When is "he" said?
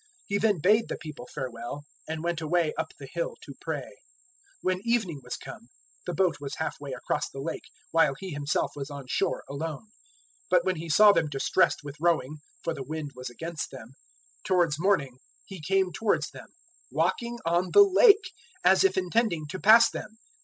0.29-0.37, 8.17-8.31, 10.77-10.89, 15.45-15.61